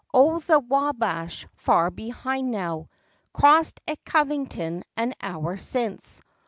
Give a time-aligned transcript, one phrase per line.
[0.15, 1.45] Oh, the Wabash!
[1.57, 2.89] far behind, now;
[3.33, 6.23] Crossed at Covington an hour since.